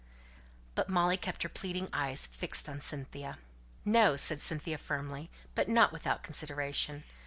But 0.73 0.89
Molly 0.89 1.15
kept 1.15 1.43
her 1.43 1.47
pleading 1.49 1.87
eyes 1.93 2.25
fixed 2.25 2.67
on 2.67 2.79
Cynthia. 2.79 3.37
"No!" 3.85 4.15
said 4.15 4.41
Cynthia 4.41 4.79
firmly, 4.79 5.29
but 5.53 5.69
not 5.69 5.93
without 5.93 6.23
consideration. 6.23 7.03